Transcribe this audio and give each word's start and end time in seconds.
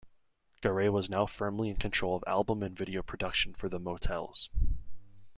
Garay 0.61 0.87
was 0.89 1.11
now 1.11 1.27
firmly 1.27 1.69
in 1.69 1.75
control 1.75 2.15
of 2.15 2.23
album 2.25 2.63
and 2.63 2.75
video 2.75 3.03
production 3.03 3.53
for 3.53 3.69
The 3.69 3.79
Motels. 3.79 4.49